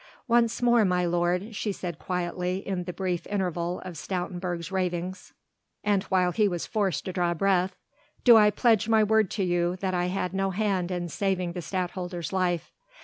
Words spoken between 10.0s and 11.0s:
had no hand